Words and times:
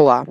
Olá, 0.00 0.24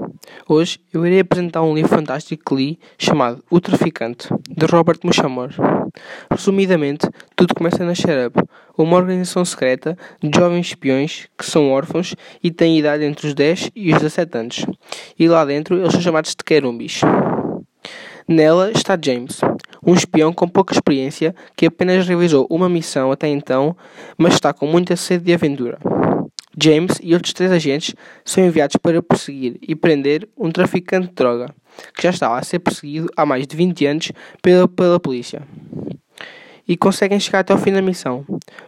hoje 0.48 0.80
eu 0.92 1.06
irei 1.06 1.20
apresentar 1.20 1.62
um 1.62 1.76
livro 1.76 1.92
fantástico 1.92 2.44
que 2.44 2.56
li 2.56 2.80
chamado 2.98 3.44
O 3.52 3.62
Traficante, 3.62 4.28
de 4.50 4.66
Robert 4.66 4.98
Muchamore. 5.04 5.54
Resumidamente, 6.32 7.08
tudo 7.36 7.54
começa 7.54 7.86
na 7.86 7.94
Sharab, 7.94 8.34
uma 8.76 8.98
organização 8.98 9.46
secreta 9.46 9.96
de 10.24 10.32
jovens 10.36 10.70
espiões 10.70 11.28
que 11.38 11.46
são 11.46 11.70
órfãos 11.70 12.16
e 12.44 12.50
têm 12.50 12.80
idade 12.80 13.06
entre 13.06 13.28
os 13.28 13.36
10 13.36 13.70
e 13.76 13.94
os 13.94 14.02
17 14.02 14.38
anos. 14.40 14.66
E 15.20 15.28
lá 15.28 15.46
dentro 15.46 15.78
eles 15.78 15.92
são 15.92 16.02
chamados 16.02 16.32
de 16.32 16.44
querumbis. 16.44 17.02
Nela 18.28 18.72
está 18.72 18.98
James, 19.00 19.40
um 19.86 19.94
espião 19.94 20.34
com 20.34 20.48
pouca 20.48 20.74
experiência 20.74 21.36
que 21.56 21.68
apenas 21.68 22.08
realizou 22.08 22.48
uma 22.50 22.68
missão 22.68 23.12
até 23.12 23.28
então, 23.28 23.78
mas 24.18 24.34
está 24.34 24.52
com 24.52 24.66
muita 24.66 24.96
sede 24.96 25.26
de 25.26 25.34
aventura. 25.36 25.78
James 26.62 27.00
e 27.02 27.14
outros 27.14 27.34
três 27.34 27.52
agentes 27.52 27.96
são 28.26 28.46
enviados 28.46 28.76
para 28.78 29.02
perseguir 29.02 29.58
e 29.62 29.76
prender 29.76 30.28
um 30.38 30.52
traficante 30.52 31.08
de 31.08 31.14
droga, 31.14 31.54
que 31.96 32.04
já 32.04 32.10
estava 32.10 32.38
a 32.38 32.44
ser 32.44 32.60
perseguido 32.60 33.10
há 33.16 33.26
mais 33.26 33.46
de 33.46 33.56
20 33.56 33.86
anos 33.86 34.12
pela, 34.42 34.68
pela 34.68 35.00
polícia. 35.00 35.42
E 36.68 36.78
conseguem 36.78 37.20
chegar 37.20 37.40
até 37.40 37.52
ao 37.52 37.58
fim 37.58 37.72
da 37.72 37.82
missão. 37.82 38.24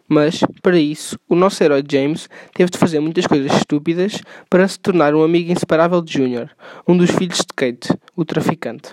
Mas, 0.07 0.39
para 0.63 0.79
isso, 0.79 1.19
o 1.29 1.35
nosso 1.35 1.63
herói 1.63 1.83
James 1.87 2.27
teve 2.53 2.71
de 2.71 2.77
fazer 2.77 2.99
muitas 2.99 3.27
coisas 3.27 3.55
estúpidas 3.55 4.21
para 4.49 4.67
se 4.67 4.79
tornar 4.79 5.13
um 5.13 5.23
amigo 5.23 5.51
inseparável 5.51 6.01
de 6.01 6.13
Junior, 6.13 6.49
um 6.87 6.97
dos 6.97 7.11
filhos 7.11 7.37
de 7.37 7.53
Kate, 7.55 7.95
o 8.15 8.25
traficante. 8.25 8.91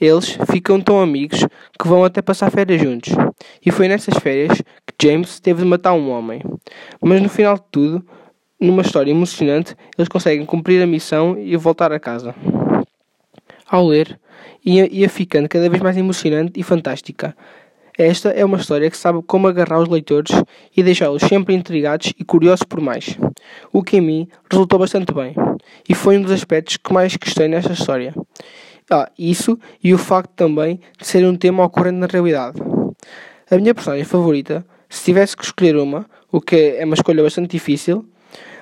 Eles 0.00 0.38
ficam 0.50 0.80
tão 0.80 1.00
amigos 1.00 1.46
que 1.78 1.86
vão 1.86 2.04
até 2.04 2.22
passar 2.22 2.50
férias 2.50 2.80
juntos. 2.80 3.12
E 3.64 3.70
foi 3.70 3.86
nessas 3.86 4.14
férias 4.14 4.58
que 4.58 5.06
James 5.06 5.38
teve 5.40 5.62
de 5.62 5.68
matar 5.68 5.92
um 5.92 6.10
homem. 6.10 6.40
Mas 7.02 7.20
no 7.20 7.28
final 7.28 7.56
de 7.56 7.64
tudo, 7.70 8.04
numa 8.58 8.82
história 8.82 9.10
emocionante, 9.10 9.76
eles 9.98 10.08
conseguem 10.08 10.46
cumprir 10.46 10.82
a 10.82 10.86
missão 10.86 11.38
e 11.38 11.56
voltar 11.56 11.92
a 11.92 12.00
casa. 12.00 12.34
Ao 13.66 13.86
ler, 13.86 14.18
ia, 14.64 14.92
ia 14.92 15.08
ficando 15.08 15.48
cada 15.48 15.68
vez 15.68 15.82
mais 15.82 15.96
emocionante 15.96 16.58
e 16.58 16.62
fantástica. 16.62 17.36
Esta 17.96 18.30
é 18.30 18.42
uma 18.44 18.56
história 18.56 18.90
que 18.90 18.96
sabe 18.96 19.20
como 19.26 19.46
agarrar 19.46 19.78
os 19.78 19.88
leitores 19.88 20.30
e 20.74 20.82
deixá-los 20.82 21.22
sempre 21.22 21.54
intrigados 21.54 22.14
e 22.18 22.24
curiosos 22.24 22.62
por 22.62 22.80
mais. 22.80 23.18
O 23.72 23.82
que 23.82 23.98
em 23.98 24.00
mim 24.00 24.28
resultou 24.50 24.78
bastante 24.78 25.12
bem, 25.12 25.34
e 25.88 25.94
foi 25.94 26.16
um 26.16 26.22
dos 26.22 26.32
aspectos 26.32 26.78
que 26.78 26.92
mais 26.92 27.14
gostei 27.14 27.46
nesta 27.46 27.72
história. 27.72 28.14
Ah, 28.92 29.08
isso 29.16 29.56
e 29.84 29.94
o 29.94 29.98
facto 29.98 30.32
também 30.34 30.80
de 30.98 31.06
ser 31.06 31.24
um 31.24 31.36
tema 31.36 31.64
ocorrente 31.64 31.98
na 31.98 32.08
realidade. 32.08 32.60
A 33.48 33.56
minha 33.56 33.72
personagem 33.72 34.04
favorita, 34.04 34.66
se 34.88 35.04
tivesse 35.04 35.36
que 35.36 35.44
escolher 35.44 35.76
uma, 35.76 36.06
o 36.32 36.40
que 36.40 36.76
é 36.76 36.84
uma 36.84 36.96
escolha 36.96 37.22
bastante 37.22 37.52
difícil, 37.52 38.04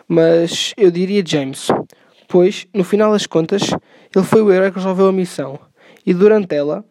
mas 0.06 0.74
eu 0.76 0.90
diria 0.90 1.24
James, 1.26 1.68
pois, 2.28 2.66
no 2.74 2.84
final 2.84 3.10
das 3.10 3.26
contas, 3.26 3.62
ele 4.14 4.24
foi 4.24 4.42
o 4.42 4.52
herói 4.52 4.70
que 4.70 4.76
resolveu 4.76 5.08
a 5.08 5.12
missão, 5.12 5.58
e 6.04 6.12
durante 6.12 6.54
ela, 6.54 6.84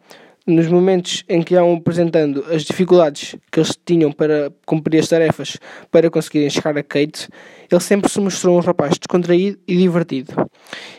nos 0.48 0.66
momentos 0.66 1.24
em 1.28 1.42
que 1.42 1.54
iam 1.54 1.74
apresentando 1.74 2.44
as 2.50 2.64
dificuldades 2.64 3.36
que 3.52 3.60
eles 3.60 3.78
tinham 3.84 4.10
para 4.10 4.50
cumprir 4.64 4.98
as 5.00 5.08
tarefas 5.08 5.58
para 5.90 6.10
conseguirem 6.10 6.48
chegar 6.48 6.76
a 6.76 6.82
Kate, 6.82 7.28
ele 7.70 7.80
sempre 7.80 8.10
se 8.10 8.18
mostrou 8.18 8.56
um 8.56 8.60
rapaz 8.60 8.98
descontraído 8.98 9.58
e 9.68 9.76
divertido. 9.76 10.32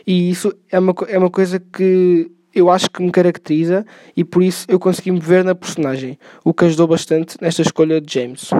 E 0.06 0.30
isso 0.30 0.54
é 0.70 0.78
uma, 0.78 0.94
é 1.08 1.18
uma 1.18 1.30
coisa 1.30 1.58
que 1.58 2.30
eu 2.54 2.70
acho 2.70 2.88
que 2.90 3.02
me 3.02 3.10
caracteriza 3.10 3.84
e 4.16 4.24
por 4.24 4.42
isso 4.42 4.66
eu 4.68 4.78
consegui 4.78 5.10
me 5.10 5.20
ver 5.20 5.44
na 5.44 5.54
personagem, 5.54 6.16
o 6.44 6.54
que 6.54 6.64
ajudou 6.64 6.86
bastante 6.86 7.36
nesta 7.40 7.62
escolha 7.62 8.00
de 8.00 8.12
James. 8.12 8.50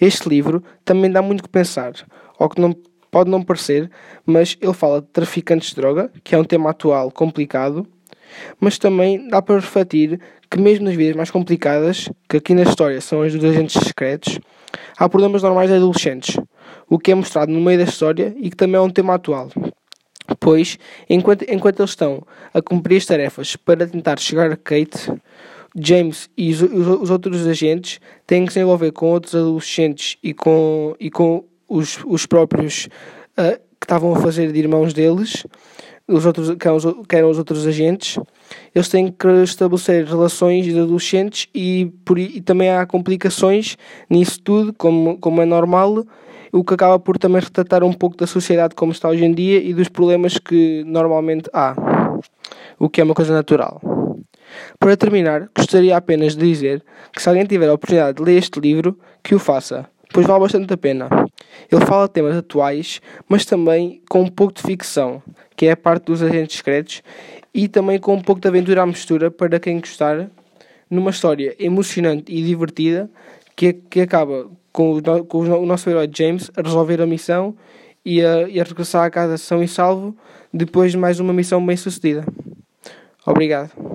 Este 0.00 0.28
livro 0.28 0.62
também 0.84 1.10
dá 1.10 1.22
muito 1.22 1.44
que 1.44 1.48
pensar, 1.48 1.92
ao 2.36 2.48
que 2.48 2.60
não 2.60 2.74
pode 3.12 3.30
não 3.30 3.44
parecer, 3.44 3.88
mas 4.26 4.56
ele 4.60 4.74
fala 4.74 5.00
de 5.00 5.06
traficantes 5.06 5.68
de 5.68 5.76
droga, 5.76 6.10
que 6.24 6.34
é 6.34 6.38
um 6.38 6.42
tema 6.42 6.70
atual 6.70 7.12
complicado, 7.12 7.86
mas 8.60 8.78
também 8.78 9.28
dá 9.28 9.40
para 9.40 9.56
refletir 9.56 10.20
que 10.50 10.60
mesmo 10.60 10.84
nas 10.84 10.94
vidas 10.94 11.16
mais 11.16 11.30
complicadas, 11.30 12.08
que 12.28 12.36
aqui 12.36 12.54
na 12.54 12.62
história 12.62 13.00
são 13.00 13.22
as 13.22 13.32
dos 13.32 13.44
agentes 13.44 13.82
secretos, 13.82 14.38
há 14.96 15.08
problemas 15.08 15.42
normais 15.42 15.70
de 15.70 15.76
adolescentes, 15.76 16.36
o 16.88 16.98
que 16.98 17.12
é 17.12 17.14
mostrado 17.14 17.52
no 17.52 17.60
meio 17.60 17.78
da 17.78 17.84
história 17.84 18.34
e 18.38 18.50
que 18.50 18.56
também 18.56 18.76
é 18.76 18.80
um 18.80 18.90
tema 18.90 19.14
atual. 19.14 19.50
Pois, 20.40 20.78
enquanto, 21.08 21.42
enquanto 21.42 21.80
eles 21.80 21.90
estão 21.90 22.22
a 22.52 22.62
cumprir 22.62 22.96
as 22.96 23.06
tarefas 23.06 23.56
para 23.56 23.86
tentar 23.86 24.18
chegar 24.18 24.50
a 24.50 24.56
Kate, 24.56 25.12
James 25.76 26.30
e 26.36 26.52
os, 26.52 26.62
os, 26.62 26.86
os 27.02 27.10
outros 27.10 27.46
agentes 27.46 28.00
têm 28.26 28.46
que 28.46 28.52
se 28.52 28.60
envolver 28.60 28.92
com 28.92 29.10
outros 29.10 29.34
adolescentes 29.34 30.16
e 30.22 30.32
com, 30.32 30.94
e 31.00 31.10
com 31.10 31.44
os, 31.68 31.98
os 32.06 32.26
próprios 32.26 32.88
uh, 33.36 33.60
que 33.84 33.86
estavam 33.86 34.14
a 34.14 34.16
fazer 34.16 34.50
de 34.50 34.58
irmãos 34.58 34.94
deles, 34.94 35.46
os 36.08 36.24
outros, 36.24 36.54
que, 36.54 36.66
eram 36.66 36.76
os, 36.78 36.84
que 37.06 37.16
eram 37.16 37.28
os 37.28 37.36
outros 37.36 37.66
agentes, 37.66 38.18
eles 38.74 38.88
têm 38.88 39.12
que 39.12 39.28
estabelecer 39.42 40.06
relações 40.06 40.64
de 40.64 40.78
adolescentes 40.78 41.48
e, 41.54 41.92
por, 42.02 42.18
e 42.18 42.40
também 42.40 42.70
há 42.70 42.86
complicações 42.86 43.76
nisso 44.08 44.40
tudo, 44.42 44.72
como, 44.72 45.18
como 45.18 45.42
é 45.42 45.44
normal, 45.44 46.02
o 46.50 46.64
que 46.64 46.72
acaba 46.72 46.98
por 46.98 47.18
também 47.18 47.42
retratar 47.42 47.84
um 47.84 47.92
pouco 47.92 48.16
da 48.16 48.26
sociedade 48.26 48.74
como 48.74 48.90
está 48.90 49.10
hoje 49.10 49.22
em 49.22 49.34
dia 49.34 49.58
e 49.62 49.74
dos 49.74 49.90
problemas 49.90 50.38
que 50.38 50.82
normalmente 50.86 51.50
há, 51.52 51.74
o 52.78 52.88
que 52.88 53.02
é 53.02 53.04
uma 53.04 53.14
coisa 53.14 53.34
natural. 53.34 53.82
Para 54.78 54.96
terminar, 54.96 55.50
gostaria 55.54 55.94
apenas 55.94 56.34
de 56.34 56.46
dizer 56.46 56.82
que 57.12 57.20
se 57.20 57.28
alguém 57.28 57.44
tiver 57.44 57.68
a 57.68 57.74
oportunidade 57.74 58.16
de 58.16 58.22
ler 58.22 58.38
este 58.38 58.58
livro, 58.60 58.98
que 59.22 59.34
o 59.34 59.38
faça, 59.38 59.86
pois 60.14 60.28
vale 60.28 60.38
bastante 60.38 60.72
a 60.72 60.76
pena. 60.76 61.08
Ele 61.70 61.84
fala 61.84 62.08
temas 62.08 62.36
atuais, 62.36 63.02
mas 63.28 63.44
também 63.44 64.00
com 64.08 64.22
um 64.22 64.28
pouco 64.28 64.54
de 64.54 64.62
ficção, 64.62 65.20
que 65.56 65.66
é 65.66 65.72
a 65.72 65.76
parte 65.76 66.04
dos 66.04 66.22
agentes 66.22 66.56
secretos, 66.56 67.02
e 67.52 67.66
também 67.66 67.98
com 67.98 68.14
um 68.14 68.20
pouco 68.20 68.40
de 68.40 68.46
aventura 68.46 68.82
à 68.82 68.86
mistura 68.86 69.28
para 69.28 69.58
quem 69.58 69.80
gostar, 69.80 70.30
numa 70.88 71.10
história 71.10 71.56
emocionante 71.58 72.32
e 72.32 72.42
divertida 72.44 73.10
que, 73.56 73.72
que 73.72 74.00
acaba 74.02 74.48
com 74.72 74.96
o, 74.96 75.24
com 75.24 75.38
o 75.38 75.66
nosso 75.66 75.90
herói 75.90 76.08
James 76.14 76.48
a 76.56 76.62
resolver 76.62 77.02
a 77.02 77.06
missão 77.06 77.56
e 78.04 78.24
a, 78.24 78.48
e 78.48 78.60
a 78.60 78.64
regressar 78.64 79.04
à 79.04 79.10
casa 79.10 79.36
são 79.36 79.64
e 79.64 79.68
salvo 79.68 80.16
depois 80.52 80.92
de 80.92 80.98
mais 80.98 81.18
uma 81.18 81.32
missão 81.32 81.64
bem 81.64 81.76
sucedida. 81.76 82.24
Obrigado. 83.26 83.93